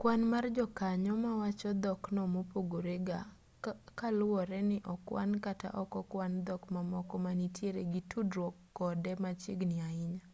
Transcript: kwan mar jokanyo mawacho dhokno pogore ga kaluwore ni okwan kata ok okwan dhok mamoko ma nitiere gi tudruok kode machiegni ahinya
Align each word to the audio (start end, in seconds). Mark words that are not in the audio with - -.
kwan 0.00 0.20
mar 0.32 0.44
jokanyo 0.56 1.12
mawacho 1.24 1.70
dhokno 1.82 2.22
pogore 2.52 2.96
ga 3.06 3.20
kaluwore 3.98 4.58
ni 4.68 4.78
okwan 4.94 5.30
kata 5.44 5.68
ok 5.82 5.92
okwan 6.02 6.32
dhok 6.46 6.62
mamoko 6.74 7.14
ma 7.24 7.32
nitiere 7.38 7.82
gi 7.92 8.00
tudruok 8.10 8.54
kode 8.76 9.12
machiegni 9.22 9.76
ahinya 9.88 10.26